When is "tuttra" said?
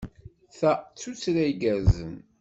0.99-1.41